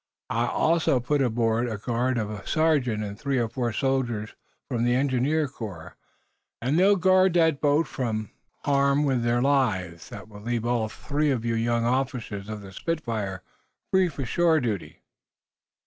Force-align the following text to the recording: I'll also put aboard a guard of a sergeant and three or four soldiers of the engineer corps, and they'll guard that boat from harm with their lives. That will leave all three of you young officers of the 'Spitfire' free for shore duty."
I'll 0.31 0.47
also 0.47 0.99
put 0.99 1.21
aboard 1.21 1.69
a 1.69 1.77
guard 1.77 2.17
of 2.17 2.31
a 2.31 2.47
sergeant 2.47 3.03
and 3.03 3.19
three 3.19 3.37
or 3.37 3.47
four 3.47 3.71
soldiers 3.71 4.33
of 4.71 4.83
the 4.83 4.95
engineer 4.95 5.47
corps, 5.47 5.95
and 6.59 6.79
they'll 6.79 6.95
guard 6.95 7.35
that 7.35 7.61
boat 7.61 7.85
from 7.85 8.31
harm 8.65 9.03
with 9.03 9.21
their 9.23 9.43
lives. 9.43 10.09
That 10.09 10.27
will 10.27 10.41
leave 10.41 10.65
all 10.65 10.89
three 10.89 11.29
of 11.29 11.45
you 11.45 11.53
young 11.53 11.85
officers 11.85 12.49
of 12.49 12.61
the 12.61 12.71
'Spitfire' 12.73 13.43
free 13.91 14.09
for 14.09 14.25
shore 14.25 14.59
duty." 14.59 15.03